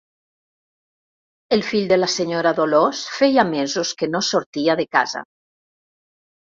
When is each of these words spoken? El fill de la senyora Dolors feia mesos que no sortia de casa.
El 1.57 1.63
fill 1.67 1.85
de 1.91 1.99
la 1.99 2.09
senyora 2.15 2.55
Dolors 2.61 3.03
feia 3.19 3.47
mesos 3.53 3.95
que 4.03 4.13
no 4.17 4.25
sortia 4.33 4.81
de 4.83 4.91
casa. 5.01 5.27